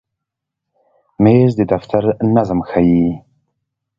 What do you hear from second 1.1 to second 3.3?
مېز د دفتر نظم ښیي.